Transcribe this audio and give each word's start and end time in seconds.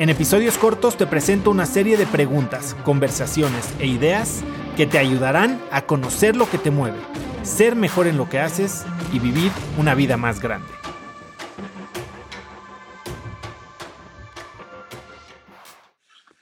En 0.00 0.08
episodios 0.08 0.56
cortos 0.56 0.96
te 0.96 1.06
presento 1.06 1.50
una 1.50 1.66
serie 1.66 1.98
de 1.98 2.06
preguntas, 2.06 2.74
conversaciones 2.84 3.74
e 3.80 3.86
ideas 3.86 4.42
que 4.74 4.86
te 4.86 4.96
ayudarán 4.96 5.60
a 5.70 5.82
conocer 5.82 6.36
lo 6.36 6.48
que 6.48 6.56
te 6.56 6.70
mueve, 6.70 6.96
ser 7.42 7.76
mejor 7.76 8.06
en 8.06 8.16
lo 8.16 8.26
que 8.26 8.38
haces 8.38 8.86
y 9.12 9.18
vivir 9.18 9.52
una 9.76 9.94
vida 9.94 10.16
más 10.16 10.40
grande. 10.40 10.70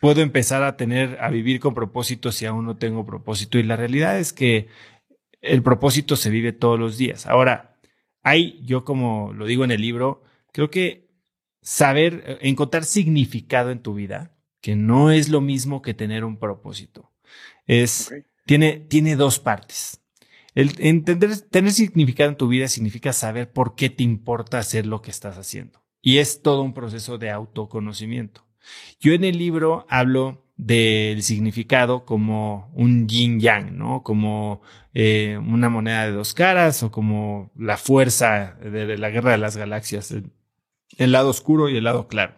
Puedo 0.00 0.20
empezar 0.20 0.62
a 0.62 0.76
tener, 0.76 1.18
a 1.20 1.28
vivir 1.28 1.58
con 1.58 1.74
propósito 1.74 2.30
si 2.30 2.46
aún 2.46 2.64
no 2.64 2.76
tengo 2.76 3.04
propósito 3.04 3.58
y 3.58 3.64
la 3.64 3.74
realidad 3.74 4.20
es 4.20 4.32
que 4.32 4.68
el 5.40 5.64
propósito 5.64 6.14
se 6.14 6.30
vive 6.30 6.52
todos 6.52 6.78
los 6.78 6.96
días. 6.96 7.26
Ahora, 7.26 7.76
hay, 8.22 8.60
yo 8.64 8.84
como 8.84 9.32
lo 9.32 9.46
digo 9.46 9.64
en 9.64 9.72
el 9.72 9.80
libro, 9.80 10.22
creo 10.52 10.70
que 10.70 11.07
saber, 11.60 12.22
eh, 12.26 12.38
encontrar 12.42 12.84
significado 12.84 13.70
en 13.70 13.80
tu 13.80 13.94
vida, 13.94 14.34
que 14.60 14.76
no 14.76 15.10
es 15.10 15.28
lo 15.28 15.40
mismo 15.40 15.82
que 15.82 15.94
tener 15.94 16.24
un 16.24 16.38
propósito. 16.38 17.12
Es, 17.66 18.12
tiene, 18.46 18.78
tiene 18.78 19.16
dos 19.16 19.38
partes. 19.38 20.00
El 20.54 20.72
entender, 20.78 21.38
tener 21.42 21.72
significado 21.72 22.30
en 22.30 22.36
tu 22.36 22.48
vida 22.48 22.66
significa 22.68 23.12
saber 23.12 23.52
por 23.52 23.76
qué 23.76 23.90
te 23.90 24.02
importa 24.02 24.58
hacer 24.58 24.86
lo 24.86 25.02
que 25.02 25.10
estás 25.10 25.38
haciendo. 25.38 25.84
Y 26.00 26.18
es 26.18 26.42
todo 26.42 26.62
un 26.62 26.74
proceso 26.74 27.18
de 27.18 27.30
autoconocimiento. 27.30 28.46
Yo 29.00 29.12
en 29.12 29.24
el 29.24 29.38
libro 29.38 29.86
hablo 29.88 30.44
del 30.56 31.22
significado 31.22 32.04
como 32.04 32.70
un 32.74 33.06
yin 33.06 33.38
yang, 33.38 33.78
¿no? 33.78 34.02
Como 34.02 34.60
eh, 34.92 35.38
una 35.38 35.68
moneda 35.68 36.06
de 36.06 36.12
dos 36.12 36.34
caras 36.34 36.82
o 36.82 36.90
como 36.90 37.52
la 37.56 37.76
fuerza 37.76 38.56
de, 38.60 38.98
la 38.98 39.10
guerra 39.10 39.30
de 39.30 39.38
las 39.38 39.56
galaxias, 39.56 40.12
el, 40.98 41.12
lado 41.12 41.30
oscuro 41.30 41.68
y 41.68 41.76
el 41.76 41.84
lado 41.84 42.08
claro. 42.08 42.34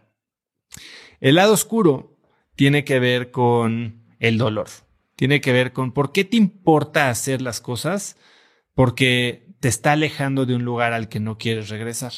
El 1.20 1.34
lado 1.34 1.52
oscuro 1.52 2.16
tiene 2.54 2.84
que 2.84 2.98
ver 3.00 3.30
con 3.30 4.04
el 4.20 4.38
dolor, 4.38 4.68
tiene 5.16 5.40
que 5.40 5.52
ver 5.52 5.72
con 5.72 5.92
por 5.92 6.12
qué 6.12 6.24
te 6.24 6.36
importa 6.36 7.10
hacer 7.10 7.42
las 7.42 7.60
cosas, 7.60 8.16
porque 8.74 9.48
te 9.60 9.68
está 9.68 9.92
alejando 9.92 10.46
de 10.46 10.54
un 10.54 10.64
lugar 10.64 10.92
al 10.92 11.08
que 11.08 11.20
no 11.20 11.36
quieres 11.36 11.68
regresar. 11.68 12.12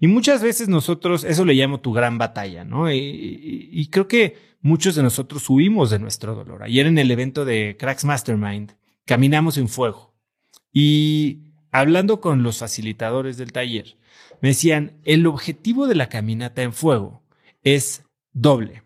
Y 0.00 0.06
muchas 0.06 0.42
veces 0.42 0.68
nosotros, 0.68 1.24
eso 1.24 1.44
le 1.44 1.54
llamo 1.54 1.80
tu 1.80 1.92
gran 1.92 2.18
batalla, 2.18 2.64
¿no? 2.64 2.90
y 2.90 3.88
creo 3.90 4.08
que 4.08 4.52
muchos 4.62 4.94
de 4.94 5.02
nosotros 5.02 5.48
huimos 5.50 5.90
de 5.90 5.98
nuestro 5.98 6.34
dolor. 6.34 6.62
Ayer 6.62 6.86
en 6.86 6.98
el 6.98 7.10
evento 7.10 7.44
de 7.44 7.76
Cracks 7.78 8.04
Mastermind, 8.04 8.76
caminamos 9.04 9.58
en 9.58 9.68
fuego. 9.68 10.14
Y 10.72 11.52
hablando 11.70 12.20
con 12.20 12.42
los 12.42 12.58
facilitadores 12.58 13.36
del 13.36 13.52
taller, 13.52 13.96
me 14.40 14.50
decían, 14.50 15.00
el 15.04 15.26
objetivo 15.26 15.86
de 15.86 15.94
la 15.94 16.08
caminata 16.08 16.62
en 16.62 16.72
fuego 16.72 17.22
es 17.62 18.04
doble. 18.32 18.82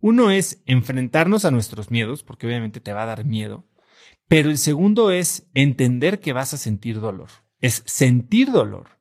Uno 0.00 0.30
es 0.30 0.62
enfrentarnos 0.66 1.44
a 1.44 1.50
nuestros 1.50 1.90
miedos, 1.90 2.22
porque 2.22 2.46
obviamente 2.46 2.80
te 2.80 2.92
va 2.92 3.02
a 3.02 3.06
dar 3.06 3.24
miedo, 3.24 3.64
pero 4.28 4.50
el 4.50 4.58
segundo 4.58 5.10
es 5.10 5.48
entender 5.54 6.20
que 6.20 6.32
vas 6.32 6.54
a 6.54 6.58
sentir 6.58 7.00
dolor. 7.00 7.30
Es 7.60 7.82
sentir 7.86 8.52
dolor, 8.52 9.00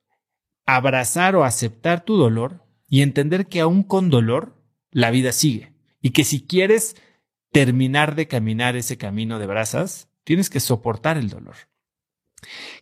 abrazar 0.66 1.36
o 1.36 1.44
aceptar 1.44 2.04
tu 2.04 2.18
dolor 2.18 2.64
y 2.88 3.02
entender 3.02 3.48
que 3.48 3.60
aún 3.60 3.84
con 3.84 4.10
dolor 4.10 4.56
la 4.90 5.12
vida 5.12 5.32
sigue 5.32 5.74
y 6.02 6.12
que 6.12 6.24
si 6.24 6.48
quieres 6.48 6.96
terminar 7.52 8.16
de 8.16 8.28
caminar 8.28 8.76
ese 8.76 8.98
camino 8.98 9.38
de 9.40 9.46
brasas, 9.46 10.10
tienes 10.24 10.50
que 10.50 10.60
soportar 10.60 11.18
el 11.18 11.30
dolor. 11.30 11.56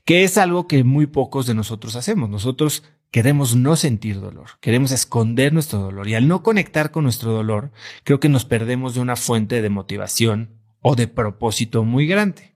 Que 0.03 0.23
es 0.23 0.37
algo 0.37 0.67
que 0.67 0.83
muy 0.83 1.07
pocos 1.07 1.47
de 1.47 1.53
nosotros 1.53 1.95
hacemos. 1.95 2.29
Nosotros 2.29 2.83
queremos 3.11 3.55
no 3.55 3.75
sentir 3.75 4.19
dolor, 4.19 4.51
queremos 4.59 4.91
esconder 4.91 5.53
nuestro 5.53 5.79
dolor 5.79 6.07
y 6.07 6.15
al 6.15 6.27
no 6.27 6.43
conectar 6.43 6.91
con 6.91 7.03
nuestro 7.03 7.31
dolor, 7.31 7.71
creo 8.03 8.19
que 8.19 8.29
nos 8.29 8.45
perdemos 8.45 8.93
de 8.93 9.01
una 9.01 9.15
fuente 9.15 9.61
de 9.61 9.69
motivación 9.69 10.59
o 10.81 10.95
de 10.95 11.07
propósito 11.07 11.83
muy 11.83 12.07
grande. 12.07 12.55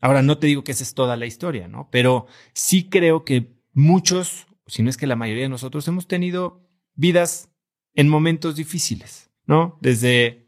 Ahora, 0.00 0.22
no 0.22 0.38
te 0.38 0.46
digo 0.46 0.64
que 0.64 0.72
esa 0.72 0.82
es 0.82 0.94
toda 0.94 1.16
la 1.16 1.26
historia, 1.26 1.68
¿no? 1.68 1.88
Pero 1.92 2.26
sí 2.54 2.88
creo 2.88 3.24
que 3.24 3.52
muchos, 3.74 4.46
si 4.66 4.82
no 4.82 4.88
es 4.88 4.96
que 4.96 5.06
la 5.06 5.16
mayoría 5.16 5.42
de 5.42 5.50
nosotros, 5.50 5.86
hemos 5.88 6.08
tenido 6.08 6.66
vidas 6.94 7.50
en 7.94 8.08
momentos 8.08 8.56
difíciles. 8.56 9.30
¿no? 9.46 9.78
Desde 9.80 10.46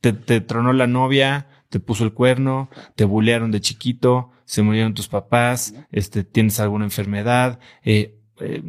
te, 0.00 0.12
tronó 0.12 0.72
la 0.72 0.86
novia, 0.86 1.48
te 1.68 1.80
puso 1.80 2.04
el 2.04 2.12
cuerno, 2.12 2.70
te 2.94 3.04
bulearon 3.04 3.50
de 3.50 3.60
chiquito, 3.60 4.30
se 4.44 4.62
murieron 4.62 4.94
tus 4.94 5.08
papás, 5.08 5.74
este, 5.90 6.22
tienes 6.22 6.60
alguna 6.60 6.84
enfermedad, 6.84 7.58
eh, 7.82 8.15
eh, 8.40 8.62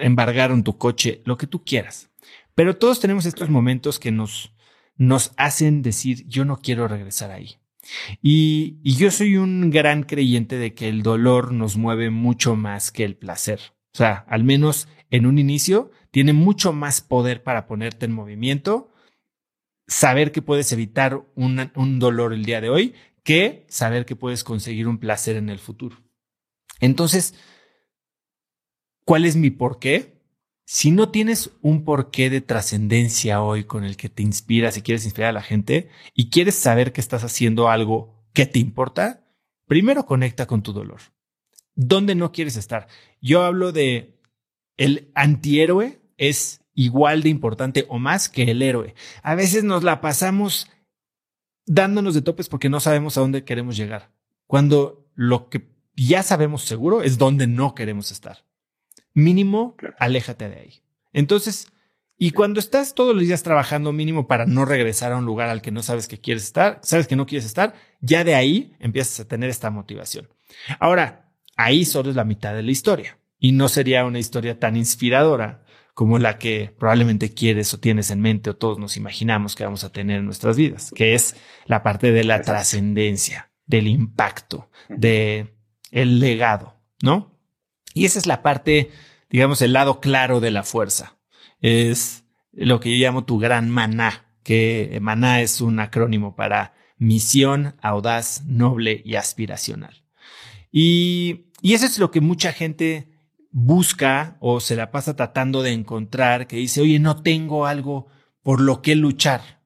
embargaron 0.00 0.64
tu 0.64 0.78
coche, 0.78 1.22
lo 1.24 1.36
que 1.36 1.46
tú 1.46 1.64
quieras. 1.64 2.10
Pero 2.54 2.76
todos 2.76 3.00
tenemos 3.00 3.26
estos 3.26 3.48
momentos 3.48 3.98
que 3.98 4.12
nos, 4.12 4.54
nos 4.96 5.32
hacen 5.36 5.82
decir, 5.82 6.26
yo 6.28 6.44
no 6.44 6.58
quiero 6.58 6.88
regresar 6.88 7.30
ahí. 7.30 7.56
Y, 8.20 8.78
y 8.84 8.96
yo 8.96 9.10
soy 9.10 9.36
un 9.36 9.70
gran 9.70 10.04
creyente 10.04 10.56
de 10.56 10.74
que 10.74 10.88
el 10.88 11.02
dolor 11.02 11.52
nos 11.52 11.76
mueve 11.76 12.10
mucho 12.10 12.54
más 12.54 12.92
que 12.92 13.04
el 13.04 13.16
placer. 13.16 13.60
O 13.94 13.96
sea, 13.96 14.24
al 14.28 14.44
menos 14.44 14.88
en 15.10 15.26
un 15.26 15.38
inicio, 15.38 15.90
tiene 16.10 16.32
mucho 16.32 16.72
más 16.72 17.00
poder 17.00 17.42
para 17.42 17.66
ponerte 17.66 18.06
en 18.06 18.12
movimiento, 18.12 18.92
saber 19.86 20.32
que 20.32 20.42
puedes 20.42 20.72
evitar 20.72 21.26
un 21.34 21.98
dolor 21.98 22.32
el 22.32 22.44
día 22.44 22.60
de 22.60 22.70
hoy, 22.70 22.94
que 23.22 23.66
saber 23.68 24.04
que 24.06 24.16
puedes 24.16 24.44
conseguir 24.44 24.88
un 24.88 24.98
placer 24.98 25.36
en 25.36 25.48
el 25.48 25.58
futuro. 25.58 25.96
Entonces, 26.80 27.34
¿cuál 29.04 29.24
es 29.24 29.36
mi 29.36 29.50
porqué? 29.50 30.20
Si 30.64 30.90
no 30.90 31.10
tienes 31.10 31.50
un 31.60 31.84
porqué 31.84 32.30
de 32.30 32.40
trascendencia 32.40 33.42
hoy 33.42 33.64
con 33.64 33.84
el 33.84 33.96
que 33.96 34.08
te 34.08 34.22
inspiras 34.22 34.76
y 34.76 34.82
quieres 34.82 35.04
inspirar 35.04 35.30
a 35.30 35.34
la 35.34 35.42
gente 35.42 35.90
y 36.14 36.30
quieres 36.30 36.54
saber 36.54 36.92
que 36.92 37.00
estás 37.00 37.24
haciendo 37.24 37.68
algo 37.68 38.24
que 38.32 38.46
te 38.46 38.58
importa, 38.58 39.26
primero 39.66 40.06
conecta 40.06 40.46
con 40.46 40.62
tu 40.62 40.72
dolor. 40.72 41.00
¿Dónde 41.74 42.14
no 42.14 42.32
quieres 42.32 42.56
estar? 42.56 42.86
Yo 43.20 43.42
hablo 43.42 43.72
de 43.72 44.18
el 44.76 45.10
antihéroe 45.14 46.00
es 46.16 46.60
igual 46.74 47.22
de 47.22 47.28
importante 47.28 47.86
o 47.88 47.98
más 47.98 48.28
que 48.28 48.44
el 48.44 48.62
héroe. 48.62 48.94
A 49.22 49.34
veces 49.34 49.64
nos 49.64 49.82
la 49.82 50.00
pasamos 50.00 50.68
dándonos 51.66 52.14
de 52.14 52.22
topes 52.22 52.48
porque 52.48 52.68
no 52.68 52.80
sabemos 52.80 53.16
a 53.16 53.20
dónde 53.20 53.44
queremos 53.44 53.76
llegar. 53.76 54.10
Cuando 54.46 55.06
lo 55.14 55.48
que 55.48 55.68
ya 55.96 56.22
sabemos 56.22 56.62
seguro 56.62 57.02
es 57.02 57.18
dónde 57.18 57.46
no 57.46 57.74
queremos 57.74 58.10
estar. 58.10 58.44
Mínimo, 59.14 59.76
aléjate 59.98 60.48
de 60.48 60.56
ahí. 60.56 60.82
Entonces, 61.12 61.68
y 62.18 62.30
cuando 62.30 62.60
estás 62.60 62.94
todos 62.94 63.14
los 63.14 63.24
días 63.24 63.42
trabajando 63.42 63.92
mínimo 63.92 64.26
para 64.26 64.46
no 64.46 64.64
regresar 64.64 65.12
a 65.12 65.16
un 65.16 65.24
lugar 65.24 65.48
al 65.48 65.60
que 65.60 65.72
no 65.72 65.82
sabes 65.82 66.08
que 66.08 66.20
quieres 66.20 66.44
estar, 66.44 66.78
sabes 66.82 67.08
que 67.08 67.16
no 67.16 67.26
quieres 67.26 67.46
estar, 67.46 67.74
ya 68.00 68.24
de 68.24 68.34
ahí 68.34 68.76
empiezas 68.78 69.20
a 69.20 69.28
tener 69.28 69.50
esta 69.50 69.70
motivación. 69.70 70.28
Ahora, 70.78 71.32
ahí 71.56 71.84
solo 71.84 72.10
es 72.10 72.16
la 72.16 72.24
mitad 72.24 72.54
de 72.54 72.62
la 72.62 72.70
historia 72.70 73.18
y 73.38 73.52
no 73.52 73.68
sería 73.68 74.04
una 74.04 74.18
historia 74.18 74.58
tan 74.60 74.76
inspiradora 74.76 75.64
como 75.94 76.18
la 76.18 76.38
que 76.38 76.74
probablemente 76.78 77.34
quieres 77.34 77.74
o 77.74 77.80
tienes 77.80 78.10
en 78.10 78.20
mente 78.20 78.50
o 78.50 78.56
todos 78.56 78.78
nos 78.78 78.96
imaginamos 78.96 79.54
que 79.54 79.64
vamos 79.64 79.84
a 79.84 79.92
tener 79.92 80.20
en 80.20 80.24
nuestras 80.24 80.56
vidas, 80.56 80.90
que 80.94 81.14
es 81.14 81.36
la 81.66 81.82
parte 81.82 82.12
de 82.12 82.24
la 82.24 82.40
trascendencia, 82.40 83.50
del 83.66 83.88
impacto, 83.88 84.70
de 84.88 85.54
el 85.90 86.20
legado, 86.20 86.80
¿no? 87.02 87.38
Y 87.94 88.06
esa 88.06 88.18
es 88.18 88.26
la 88.26 88.42
parte, 88.42 88.90
digamos, 89.32 89.62
el 89.62 89.72
lado 89.72 89.98
claro 89.98 90.40
de 90.40 90.50
la 90.50 90.62
fuerza. 90.62 91.16
Es 91.60 92.24
lo 92.52 92.78
que 92.78 92.96
yo 92.96 93.04
llamo 93.04 93.24
tu 93.24 93.38
gran 93.38 93.70
maná, 93.70 94.26
que 94.44 94.98
maná 95.00 95.40
es 95.40 95.60
un 95.60 95.80
acrónimo 95.80 96.36
para 96.36 96.74
misión, 96.98 97.74
audaz, 97.80 98.44
noble 98.44 99.02
y 99.04 99.16
aspiracional. 99.16 100.04
Y, 100.70 101.46
y 101.62 101.72
eso 101.72 101.86
es 101.86 101.98
lo 101.98 102.10
que 102.10 102.20
mucha 102.20 102.52
gente 102.52 103.08
busca 103.50 104.36
o 104.40 104.60
se 104.60 104.76
la 104.76 104.90
pasa 104.90 105.16
tratando 105.16 105.62
de 105.62 105.72
encontrar, 105.72 106.46
que 106.46 106.56
dice, 106.56 106.82
oye, 106.82 106.98
no 106.98 107.22
tengo 107.22 107.66
algo 107.66 108.08
por 108.42 108.60
lo 108.60 108.82
que 108.82 108.94
luchar. 108.94 109.62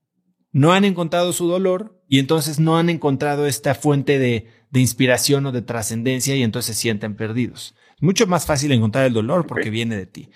No 0.52 0.72
han 0.72 0.84
encontrado 0.84 1.32
su 1.32 1.48
dolor 1.48 2.00
y 2.08 2.20
entonces 2.20 2.60
no 2.60 2.78
han 2.78 2.88
encontrado 2.88 3.46
esta 3.46 3.74
fuente 3.74 4.18
de, 4.18 4.46
de 4.70 4.80
inspiración 4.80 5.46
o 5.46 5.52
de 5.52 5.62
trascendencia 5.62 6.36
y 6.36 6.42
entonces 6.42 6.76
se 6.76 6.82
sienten 6.82 7.16
perdidos. 7.16 7.74
Mucho 8.00 8.26
más 8.26 8.46
fácil 8.46 8.72
encontrar 8.72 9.06
el 9.06 9.12
dolor 9.12 9.46
porque 9.46 9.70
viene 9.70 9.96
de 9.96 10.06
ti. 10.06 10.28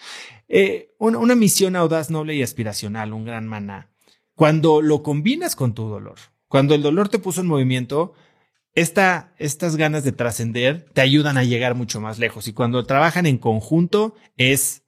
Eh, 0.49 0.95
una, 0.99 1.19
una 1.19 1.35
misión 1.35 1.77
audaz, 1.77 2.11
noble 2.11 2.35
y 2.35 2.43
aspiracional, 2.43 3.13
un 3.13 3.25
gran 3.25 3.47
maná. 3.47 3.91
Cuando 4.35 4.81
lo 4.81 5.03
combinas 5.03 5.57
con 5.57 5.75
tu 5.75 5.89
dolor, 5.89 6.17
cuando 6.49 6.75
el 6.75 6.83
dolor 6.83 7.09
te 7.09 7.19
puso 7.19 7.43
en 7.43 7.47
movimiento, 7.47 8.15
esta, 8.75 9.35
estas 9.39 9.77
ganas 9.77 10.05
de 10.05 10.13
trascender 10.13 10.87
te 10.93 11.01
ayudan 11.01 11.37
a 11.37 11.45
llegar 11.45 11.75
mucho 11.75 12.01
más 12.01 12.19
lejos 12.19 12.49
y 12.49 12.53
cuando 12.53 12.85
trabajan 12.85 13.27
en 13.27 13.39
conjunto 13.39 14.15
es 14.37 14.85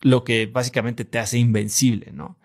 lo 0.00 0.24
que 0.24 0.46
básicamente 0.46 1.04
te 1.04 1.18
hace 1.18 1.38
invencible, 1.38 2.12
¿no? 2.12 2.38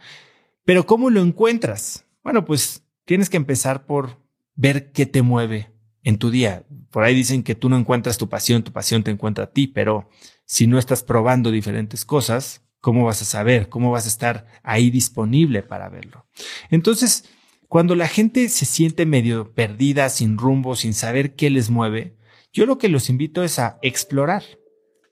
Pero 0.63 0.85
¿cómo 0.85 1.09
lo 1.09 1.21
encuentras? 1.21 2.05
Bueno, 2.23 2.45
pues 2.45 2.83
tienes 3.05 3.29
que 3.29 3.37
empezar 3.37 3.85
por 3.85 4.17
ver 4.55 4.91
qué 4.91 5.05
te 5.05 5.21
mueve 5.21 5.70
en 6.03 6.17
tu 6.17 6.31
día. 6.31 6.65
Por 6.89 7.03
ahí 7.03 7.15
dicen 7.15 7.43
que 7.43 7.55
tú 7.55 7.69
no 7.69 7.77
encuentras 7.77 8.17
tu 8.17 8.29
pasión, 8.29 8.63
tu 8.63 8.71
pasión 8.71 9.03
te 9.03 9.11
encuentra 9.11 9.45
a 9.45 9.51
ti, 9.51 9.67
pero 9.67 10.09
si 10.45 10.67
no 10.67 10.77
estás 10.77 11.03
probando 11.03 11.51
diferentes 11.51 12.05
cosas, 12.05 12.63
¿cómo 12.79 13.05
vas 13.05 13.21
a 13.21 13.25
saber? 13.25 13.69
¿Cómo 13.69 13.91
vas 13.91 14.05
a 14.05 14.09
estar 14.09 14.47
ahí 14.63 14.89
disponible 14.89 15.63
para 15.63 15.89
verlo? 15.89 16.25
Entonces, 16.69 17.25
cuando 17.67 17.95
la 17.95 18.07
gente 18.07 18.49
se 18.49 18.65
siente 18.65 19.05
medio 19.05 19.53
perdida, 19.53 20.09
sin 20.09 20.37
rumbo, 20.37 20.75
sin 20.75 20.93
saber 20.93 21.35
qué 21.35 21.49
les 21.49 21.69
mueve, 21.69 22.17
yo 22.51 22.65
lo 22.65 22.77
que 22.77 22.89
los 22.89 23.09
invito 23.09 23.43
es 23.43 23.59
a 23.59 23.79
explorar. 23.81 24.43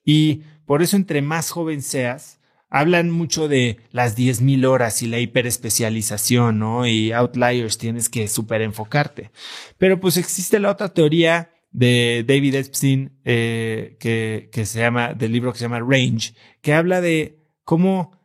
Y 0.04 0.42
por 0.66 0.82
eso 0.82 0.98
entre 0.98 1.22
más 1.22 1.52
joven 1.52 1.82
seas, 1.82 2.39
hablan 2.70 3.10
mucho 3.10 3.48
de 3.48 3.78
las 3.92 4.18
10.000 4.18 4.66
horas 4.66 5.02
y 5.02 5.08
la 5.08 5.20
hiperespecialización, 5.20 6.60
¿no? 6.60 6.88
Y 6.88 7.12
outliers, 7.12 7.78
tienes 7.78 8.10
que 8.10 8.28
super 8.28 8.62
enfocarte. 8.62 9.32
Pero 9.78 10.00
pues 10.00 10.18
existe 10.18 10.60
la 10.60 10.72
otra 10.72 10.94
teoría 10.94 11.52
de 11.72 12.24
David 12.28 12.56
Epstein, 12.56 13.20
eh, 13.26 13.98
que, 14.00 14.50
que 14.52 14.66
se 14.66 14.80
llama, 14.80 15.14
del 15.14 15.32
libro 15.32 15.52
que 15.52 15.60
se 15.60 15.66
llama 15.66 15.80
Range, 15.80 16.34
que 16.62 16.74
habla 16.74 17.02
de 17.02 17.40
cómo 17.64 18.18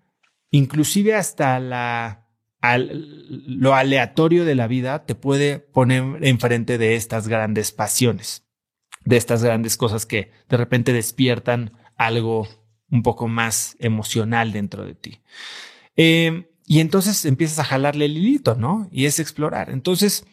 inclusive 0.51 1.15
hasta 1.15 1.59
la 1.61 2.21
lo 2.79 3.75
aleatorio 3.75 4.45
de 4.45 4.55
la 4.55 4.67
vida 4.67 5.05
te 5.05 5.15
puede 5.15 5.59
poner 5.59 6.03
enfrente 6.23 6.79
de 6.79 6.97
estas 6.97 7.29
grandes 7.29 7.73
pasiones, 7.73 8.47
de 9.05 9.17
estas 9.17 9.45
grandes 9.45 9.77
cosas 9.77 10.07
que 10.07 10.31
de 10.49 10.57
repente 10.57 10.93
despiertan 10.93 11.73
algo 11.97 12.49
un 12.95 13.03
poco 13.03 13.27
más 13.29 13.77
emocional 13.81 14.53
dentro 14.53 14.87
de 14.87 14.95
ti. 14.95 15.19
Eh, 15.97 16.49
y 16.67 16.79
entonces 16.79 17.25
empiezas 17.25 17.59
a 17.59 17.65
jalarle 17.65 18.07
el 18.07 18.17
hilito, 18.17 18.55
¿no? 18.55 18.89
Y 18.93 19.07
es 19.07 19.19
explorar. 19.19 19.69
Entonces, 19.71 20.25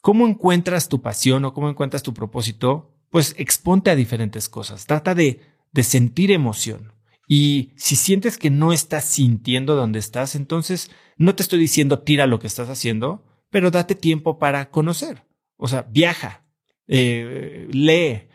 ¿cómo 0.00 0.26
encuentras 0.26 0.88
tu 0.88 1.02
pasión 1.02 1.44
o 1.44 1.52
cómo 1.52 1.68
encuentras 1.68 2.02
tu 2.02 2.14
propósito? 2.14 2.90
Pues 3.10 3.34
exponte 3.38 3.90
a 3.90 3.96
diferentes 3.96 4.48
cosas. 4.48 4.86
Trata 4.86 5.14
de, 5.14 5.42
de 5.72 5.82
sentir 5.84 6.30
emoción. 6.30 6.92
Y 7.28 7.72
si 7.76 7.96
sientes 7.96 8.38
que 8.38 8.50
no 8.50 8.72
estás 8.72 9.04
sintiendo 9.04 9.76
donde 9.76 9.98
estás, 9.98 10.34
entonces 10.34 10.90
no 11.18 11.34
te 11.34 11.42
estoy 11.42 11.58
diciendo 11.58 12.00
tira 12.00 12.26
lo 12.26 12.38
que 12.38 12.46
estás 12.46 12.70
haciendo, 12.70 13.24
pero 13.50 13.70
date 13.70 13.94
tiempo 13.94 14.38
para 14.38 14.70
conocer. 14.70 15.24
O 15.56 15.68
sea, 15.68 15.82
viaja, 15.82 16.44
eh, 16.88 17.68
lee, 17.70 18.28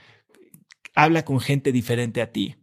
habla 0.94 1.26
con 1.26 1.40
gente 1.40 1.72
diferente 1.72 2.22
a 2.22 2.32
ti. 2.32 2.61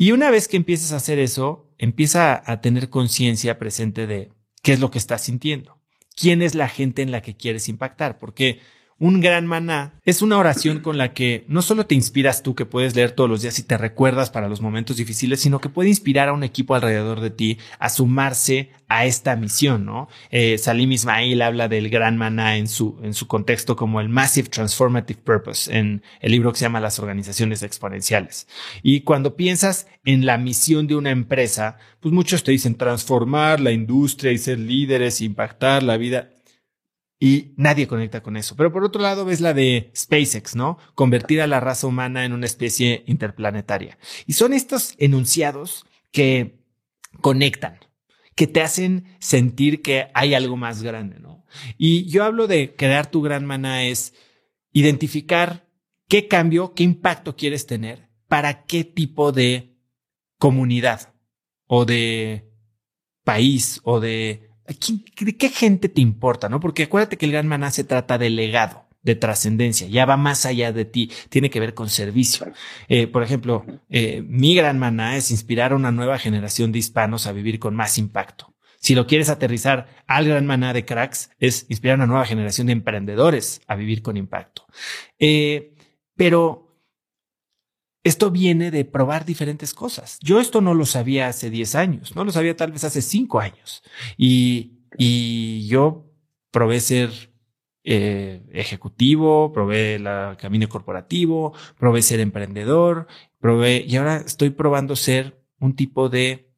Y 0.00 0.12
una 0.12 0.30
vez 0.30 0.48
que 0.48 0.56
empieces 0.56 0.92
a 0.92 0.96
hacer 0.96 1.18
eso, 1.18 1.68
empieza 1.76 2.42
a 2.50 2.62
tener 2.62 2.88
conciencia 2.88 3.58
presente 3.58 4.06
de 4.06 4.32
qué 4.62 4.72
es 4.72 4.80
lo 4.80 4.90
que 4.90 4.96
estás 4.96 5.24
sintiendo, 5.24 5.78
quién 6.16 6.40
es 6.40 6.54
la 6.54 6.70
gente 6.70 7.02
en 7.02 7.10
la 7.10 7.20
que 7.20 7.36
quieres 7.36 7.68
impactar, 7.68 8.18
porque 8.18 8.60
un 9.00 9.20
gran 9.20 9.46
maná 9.46 9.94
es 10.04 10.20
una 10.20 10.36
oración 10.36 10.80
con 10.80 10.98
la 10.98 11.14
que 11.14 11.44
no 11.48 11.62
solo 11.62 11.86
te 11.86 11.94
inspiras 11.94 12.42
tú 12.42 12.54
que 12.54 12.66
puedes 12.66 12.94
leer 12.94 13.12
todos 13.12 13.30
los 13.30 13.40
días 13.40 13.58
y 13.58 13.62
te 13.62 13.78
recuerdas 13.78 14.28
para 14.28 14.48
los 14.48 14.60
momentos 14.60 14.98
difíciles, 14.98 15.40
sino 15.40 15.58
que 15.58 15.70
puede 15.70 15.88
inspirar 15.88 16.28
a 16.28 16.34
un 16.34 16.42
equipo 16.42 16.74
alrededor 16.74 17.20
de 17.20 17.30
ti 17.30 17.58
a 17.78 17.88
sumarse 17.88 18.70
a 18.88 19.06
esta 19.06 19.36
misión, 19.36 19.86
¿no? 19.86 20.08
Eh, 20.30 20.58
Salim 20.58 20.92
Ismail 20.92 21.40
habla 21.40 21.68
del 21.68 21.88
gran 21.88 22.18
maná 22.18 22.58
en 22.58 22.68
su, 22.68 22.98
en 23.02 23.14
su 23.14 23.26
contexto 23.26 23.74
como 23.74 24.00
el 24.00 24.10
Massive 24.10 24.48
Transformative 24.48 25.20
Purpose 25.22 25.74
en 25.74 26.02
el 26.20 26.32
libro 26.32 26.52
que 26.52 26.58
se 26.58 26.66
llama 26.66 26.80
Las 26.80 26.98
organizaciones 26.98 27.62
exponenciales. 27.62 28.48
Y 28.82 29.00
cuando 29.00 29.34
piensas 29.34 29.86
en 30.04 30.26
la 30.26 30.36
misión 30.36 30.86
de 30.86 30.96
una 30.96 31.10
empresa, 31.10 31.78
pues 32.00 32.12
muchos 32.12 32.44
te 32.44 32.52
dicen 32.52 32.74
transformar 32.74 33.60
la 33.60 33.70
industria 33.70 34.32
y 34.32 34.38
ser 34.38 34.58
líderes, 34.58 35.22
impactar 35.22 35.82
la 35.82 35.96
vida 35.96 36.30
y 37.22 37.52
nadie 37.56 37.86
conecta 37.86 38.22
con 38.22 38.38
eso. 38.38 38.56
Pero 38.56 38.72
por 38.72 38.82
otro 38.82 39.02
lado 39.02 39.26
ves 39.26 39.42
la 39.42 39.52
de 39.52 39.92
SpaceX, 39.94 40.56
¿no? 40.56 40.78
Convertir 40.94 41.42
a 41.42 41.46
la 41.46 41.60
raza 41.60 41.86
humana 41.86 42.24
en 42.24 42.32
una 42.32 42.46
especie 42.46 43.04
interplanetaria. 43.06 43.98
Y 44.26 44.32
son 44.32 44.54
estos 44.54 44.94
enunciados 44.96 45.84
que 46.10 46.64
conectan, 47.20 47.78
que 48.34 48.46
te 48.46 48.62
hacen 48.62 49.04
sentir 49.18 49.82
que 49.82 50.08
hay 50.14 50.32
algo 50.32 50.56
más 50.56 50.82
grande, 50.82 51.20
¿no? 51.20 51.44
Y 51.76 52.06
yo 52.06 52.24
hablo 52.24 52.46
de 52.46 52.74
crear 52.74 53.10
tu 53.10 53.20
gran 53.20 53.44
mana 53.44 53.84
es 53.84 54.14
identificar 54.72 55.68
qué 56.08 56.26
cambio, 56.26 56.72
qué 56.74 56.84
impacto 56.84 57.36
quieres 57.36 57.66
tener 57.66 58.08
para 58.28 58.64
qué 58.64 58.84
tipo 58.84 59.32
de 59.32 59.76
comunidad 60.38 61.12
o 61.66 61.84
de 61.84 62.50
país 63.24 63.80
o 63.84 64.00
de 64.00 64.49
¿de 64.74 65.36
qué 65.36 65.48
gente 65.48 65.88
te 65.88 66.00
importa? 66.00 66.48
¿No? 66.48 66.60
Porque 66.60 66.84
acuérdate 66.84 67.16
que 67.16 67.26
el 67.26 67.32
gran 67.32 67.48
maná 67.48 67.70
se 67.70 67.84
trata 67.84 68.18
de 68.18 68.30
legado, 68.30 68.86
de 69.02 69.14
trascendencia, 69.14 69.88
ya 69.88 70.04
va 70.04 70.16
más 70.16 70.46
allá 70.46 70.72
de 70.72 70.84
ti, 70.84 71.10
tiene 71.28 71.50
que 71.50 71.60
ver 71.60 71.74
con 71.74 71.88
servicio. 71.88 72.52
Eh, 72.88 73.06
por 73.06 73.22
ejemplo, 73.22 73.64
eh, 73.88 74.22
mi 74.26 74.54
gran 74.54 74.78
maná 74.78 75.16
es 75.16 75.30
inspirar 75.30 75.72
a 75.72 75.76
una 75.76 75.92
nueva 75.92 76.18
generación 76.18 76.72
de 76.72 76.78
hispanos 76.78 77.26
a 77.26 77.32
vivir 77.32 77.58
con 77.58 77.74
más 77.74 77.98
impacto. 77.98 78.54
Si 78.78 78.94
lo 78.94 79.06
quieres 79.06 79.28
aterrizar 79.28 79.88
al 80.06 80.26
gran 80.26 80.46
maná 80.46 80.72
de 80.72 80.86
cracks, 80.86 81.30
es 81.38 81.66
inspirar 81.68 81.94
a 81.94 82.04
una 82.04 82.06
nueva 82.06 82.24
generación 82.24 82.66
de 82.66 82.72
emprendedores 82.72 83.60
a 83.66 83.74
vivir 83.74 84.00
con 84.00 84.16
impacto. 84.16 84.64
Eh, 85.18 85.74
pero 86.16 86.69
esto 88.02 88.30
viene 88.30 88.70
de 88.70 88.84
probar 88.84 89.24
diferentes 89.24 89.74
cosas. 89.74 90.18
Yo 90.20 90.40
esto 90.40 90.60
no 90.60 90.74
lo 90.74 90.86
sabía 90.86 91.28
hace 91.28 91.50
10 91.50 91.74
años, 91.74 92.16
no 92.16 92.24
lo 92.24 92.32
sabía 92.32 92.56
tal 92.56 92.72
vez 92.72 92.84
hace 92.84 93.02
5 93.02 93.40
años. 93.40 93.82
Y, 94.16 94.78
y 94.96 95.66
yo 95.68 96.10
probé 96.50 96.80
ser 96.80 97.10
eh, 97.84 98.42
ejecutivo, 98.52 99.52
probé 99.52 99.96
el 99.96 100.36
camino 100.38 100.68
corporativo, 100.68 101.54
probé 101.78 102.02
ser 102.02 102.20
emprendedor, 102.20 103.06
probé, 103.38 103.84
y 103.86 103.96
ahora 103.96 104.16
estoy 104.18 104.50
probando 104.50 104.96
ser 104.96 105.42
un 105.58 105.76
tipo 105.76 106.08
de 106.08 106.50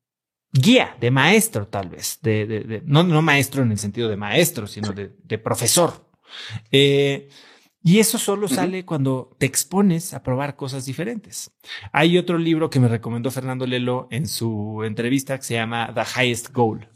guía, 0.52 0.96
de 1.00 1.10
maestro 1.10 1.66
tal 1.66 1.88
vez, 1.88 2.18
de, 2.22 2.46
de, 2.46 2.60
de 2.60 2.82
no, 2.84 3.02
no 3.02 3.22
maestro 3.22 3.62
en 3.62 3.72
el 3.72 3.78
sentido 3.78 4.08
de 4.08 4.16
maestro, 4.16 4.66
sino 4.66 4.92
de, 4.92 5.12
de 5.24 5.38
profesor. 5.38 6.10
Eh, 6.70 7.28
y 7.84 7.98
eso 7.98 8.18
solo 8.18 8.48
sale 8.48 8.84
cuando 8.84 9.34
te 9.38 9.46
expones 9.46 10.14
a 10.14 10.22
probar 10.22 10.54
cosas 10.54 10.86
diferentes. 10.86 11.50
Hay 11.92 12.16
otro 12.16 12.38
libro 12.38 12.70
que 12.70 12.78
me 12.78 12.88
recomendó 12.88 13.30
Fernando 13.30 13.66
Lelo 13.66 14.06
en 14.10 14.28
su 14.28 14.82
entrevista 14.84 15.36
que 15.36 15.44
se 15.44 15.54
llama 15.54 15.92
The 15.92 16.02
Highest 16.02 16.52
Goal. 16.52 16.88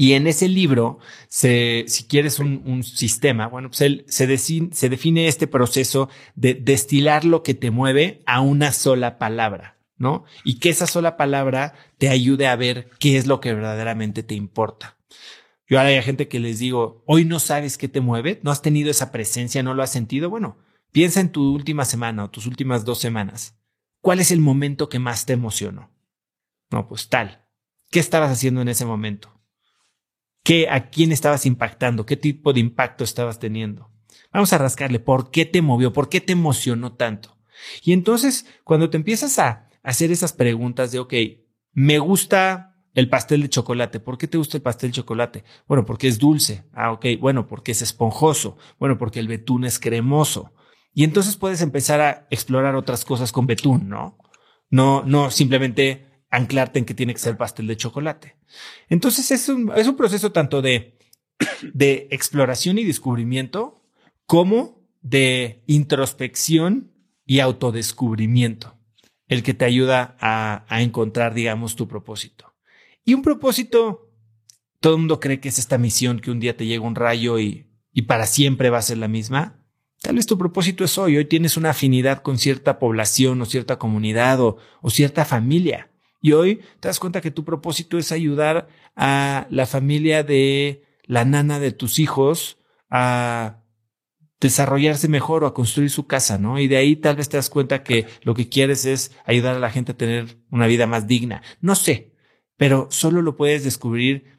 Y 0.00 0.12
en 0.12 0.28
ese 0.28 0.48
libro, 0.48 1.00
se, 1.26 1.84
si 1.88 2.04
quieres 2.04 2.38
un, 2.38 2.84
sistema, 2.84 3.48
bueno, 3.48 3.68
pues 3.68 3.80
él 3.80 4.04
se, 4.06 4.38
se 4.38 4.88
define 4.88 5.26
este 5.26 5.48
proceso 5.48 6.08
de 6.36 6.54
destilar 6.54 7.24
lo 7.24 7.42
que 7.42 7.54
te 7.54 7.72
mueve 7.72 8.22
a 8.24 8.40
una 8.40 8.72
sola 8.72 9.18
palabra, 9.18 9.76
¿no? 9.96 10.24
Y 10.44 10.60
que 10.60 10.70
esa 10.70 10.86
sola 10.86 11.16
palabra 11.16 11.74
te 11.98 12.10
ayude 12.10 12.46
a 12.46 12.54
ver 12.54 12.90
qué 13.00 13.16
es 13.16 13.26
lo 13.26 13.40
que 13.40 13.52
verdaderamente 13.52 14.22
te 14.22 14.36
importa. 14.36 14.96
Yo 15.68 15.78
ahora 15.78 15.90
hay 15.90 16.02
gente 16.02 16.28
que 16.28 16.40
les 16.40 16.58
digo, 16.58 17.02
hoy 17.06 17.26
no 17.26 17.38
sabes 17.38 17.76
qué 17.76 17.88
te 17.88 18.00
mueve, 18.00 18.40
no 18.42 18.50
has 18.50 18.62
tenido 18.62 18.90
esa 18.90 19.12
presencia, 19.12 19.62
no 19.62 19.74
lo 19.74 19.82
has 19.82 19.92
sentido. 19.92 20.30
Bueno, 20.30 20.56
piensa 20.92 21.20
en 21.20 21.30
tu 21.30 21.52
última 21.52 21.84
semana 21.84 22.24
o 22.24 22.30
tus 22.30 22.46
últimas 22.46 22.86
dos 22.86 22.98
semanas. 22.98 23.58
¿Cuál 24.00 24.20
es 24.20 24.30
el 24.30 24.40
momento 24.40 24.88
que 24.88 24.98
más 24.98 25.26
te 25.26 25.34
emocionó? 25.34 25.90
No, 26.70 26.88
pues 26.88 27.08
tal. 27.10 27.46
¿Qué 27.90 28.00
estabas 28.00 28.30
haciendo 28.30 28.62
en 28.62 28.68
ese 28.68 28.86
momento? 28.86 29.42
¿Qué, 30.42 30.68
¿A 30.70 30.88
quién 30.88 31.12
estabas 31.12 31.44
impactando? 31.44 32.06
¿Qué 32.06 32.16
tipo 32.16 32.54
de 32.54 32.60
impacto 32.60 33.04
estabas 33.04 33.38
teniendo? 33.38 33.90
Vamos 34.32 34.54
a 34.54 34.58
rascarle. 34.58 35.00
¿Por 35.00 35.30
qué 35.30 35.44
te 35.44 35.60
movió? 35.60 35.92
¿Por 35.92 36.08
qué 36.08 36.22
te 36.22 36.32
emocionó 36.32 36.94
tanto? 36.94 37.36
Y 37.82 37.92
entonces, 37.92 38.46
cuando 38.64 38.88
te 38.88 38.96
empiezas 38.96 39.38
a 39.38 39.68
hacer 39.82 40.10
esas 40.12 40.32
preguntas 40.32 40.92
de, 40.92 40.98
ok, 41.00 41.14
me 41.72 41.98
gusta 41.98 42.77
el 42.98 43.08
pastel 43.08 43.42
de 43.42 43.48
chocolate. 43.48 44.00
¿Por 44.00 44.18
qué 44.18 44.26
te 44.26 44.38
gusta 44.38 44.56
el 44.56 44.62
pastel 44.64 44.90
de 44.90 44.96
chocolate? 44.96 45.44
Bueno, 45.68 45.84
porque 45.84 46.08
es 46.08 46.18
dulce. 46.18 46.64
Ah, 46.72 46.90
ok. 46.90 47.06
Bueno, 47.20 47.46
porque 47.46 47.70
es 47.70 47.80
esponjoso. 47.80 48.58
Bueno, 48.80 48.98
porque 48.98 49.20
el 49.20 49.28
betún 49.28 49.64
es 49.64 49.78
cremoso. 49.78 50.52
Y 50.92 51.04
entonces 51.04 51.36
puedes 51.36 51.60
empezar 51.60 52.00
a 52.00 52.26
explorar 52.28 52.74
otras 52.74 53.04
cosas 53.04 53.30
con 53.30 53.46
betún, 53.46 53.88
¿no? 53.88 54.18
No, 54.68 55.04
no 55.04 55.30
simplemente 55.30 56.08
anclarte 56.28 56.80
en 56.80 56.86
que 56.86 56.94
tiene 56.94 57.14
que 57.14 57.20
ser 57.20 57.36
pastel 57.36 57.68
de 57.68 57.76
chocolate. 57.76 58.34
Entonces 58.88 59.30
es 59.30 59.48
un, 59.48 59.70
es 59.76 59.86
un 59.86 59.96
proceso 59.96 60.32
tanto 60.32 60.60
de, 60.60 60.98
de 61.72 62.08
exploración 62.10 62.78
y 62.78 62.84
descubrimiento 62.84 63.80
como 64.26 64.82
de 65.02 65.62
introspección 65.68 66.90
y 67.24 67.38
autodescubrimiento, 67.38 68.76
el 69.28 69.44
que 69.44 69.54
te 69.54 69.66
ayuda 69.66 70.16
a, 70.18 70.64
a 70.68 70.82
encontrar, 70.82 71.32
digamos, 71.32 71.76
tu 71.76 71.86
propósito. 71.86 72.57
Y 73.08 73.14
un 73.14 73.22
propósito, 73.22 74.12
todo 74.80 74.92
el 74.92 74.98
mundo 74.98 75.18
cree 75.18 75.40
que 75.40 75.48
es 75.48 75.58
esta 75.58 75.78
misión 75.78 76.20
que 76.20 76.30
un 76.30 76.40
día 76.40 76.58
te 76.58 76.66
llega 76.66 76.84
un 76.84 76.94
rayo 76.94 77.38
y, 77.38 77.66
y 77.90 78.02
para 78.02 78.26
siempre 78.26 78.68
va 78.68 78.76
a 78.76 78.82
ser 78.82 78.98
la 78.98 79.08
misma. 79.08 79.64
Tal 80.02 80.16
vez 80.16 80.26
tu 80.26 80.36
propósito 80.36 80.84
es 80.84 80.98
hoy. 80.98 81.16
Hoy 81.16 81.24
tienes 81.24 81.56
una 81.56 81.70
afinidad 81.70 82.20
con 82.20 82.36
cierta 82.36 82.78
población 82.78 83.40
o 83.40 83.46
cierta 83.46 83.78
comunidad 83.78 84.42
o, 84.42 84.58
o 84.82 84.90
cierta 84.90 85.24
familia. 85.24 85.90
Y 86.20 86.32
hoy 86.32 86.56
te 86.80 86.88
das 86.88 87.00
cuenta 87.00 87.22
que 87.22 87.30
tu 87.30 87.46
propósito 87.46 87.96
es 87.96 88.12
ayudar 88.12 88.68
a 88.94 89.46
la 89.48 89.64
familia 89.64 90.22
de 90.22 90.82
la 91.04 91.24
nana 91.24 91.60
de 91.60 91.72
tus 91.72 91.98
hijos 92.00 92.58
a 92.90 93.62
desarrollarse 94.38 95.08
mejor 95.08 95.44
o 95.44 95.46
a 95.46 95.54
construir 95.54 95.88
su 95.88 96.06
casa, 96.06 96.36
¿no? 96.36 96.58
Y 96.58 96.68
de 96.68 96.76
ahí 96.76 96.94
tal 96.94 97.16
vez 97.16 97.30
te 97.30 97.38
das 97.38 97.48
cuenta 97.48 97.82
que 97.82 98.04
lo 98.20 98.34
que 98.34 98.50
quieres 98.50 98.84
es 98.84 99.12
ayudar 99.24 99.56
a 99.56 99.60
la 99.60 99.70
gente 99.70 99.92
a 99.92 99.96
tener 99.96 100.36
una 100.50 100.66
vida 100.66 100.86
más 100.86 101.06
digna. 101.06 101.40
No 101.62 101.74
sé, 101.74 102.17
pero 102.58 102.88
solo 102.90 103.22
lo 103.22 103.36
puedes 103.36 103.64
descubrir 103.64 104.38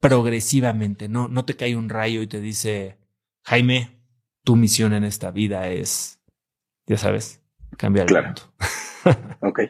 progresivamente, 0.00 1.08
¿no? 1.08 1.28
No 1.28 1.44
te 1.44 1.54
cae 1.54 1.76
un 1.76 1.88
rayo 1.88 2.22
y 2.22 2.26
te 2.26 2.40
dice, 2.40 2.98
Jaime, 3.44 4.00
tu 4.42 4.56
misión 4.56 4.92
en 4.94 5.04
esta 5.04 5.30
vida 5.30 5.68
es, 5.68 6.18
ya 6.86 6.96
sabes, 6.96 7.42
cambiar 7.76 8.10
el 8.10 8.24
mundo. 8.24 8.42
ok. 9.40 9.60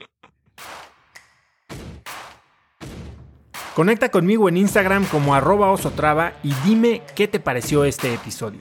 Conecta 3.74 4.10
conmigo 4.10 4.48
en 4.48 4.56
Instagram 4.56 5.04
como 5.04 5.34
arroba 5.34 5.70
osotrava 5.70 6.32
y 6.42 6.54
dime 6.64 7.02
qué 7.14 7.28
te 7.28 7.40
pareció 7.40 7.84
este 7.84 8.14
episodio. 8.14 8.60